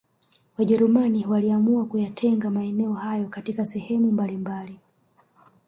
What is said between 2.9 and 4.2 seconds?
yao katika sehemu